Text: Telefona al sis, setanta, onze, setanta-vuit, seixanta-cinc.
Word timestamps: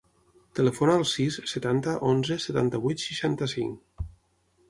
Telefona 0.59 0.95
al 0.99 1.03
sis, 1.09 1.37
setanta, 1.51 1.93
onze, 2.13 2.39
setanta-vuit, 2.47 3.05
seixanta-cinc. 3.09 4.05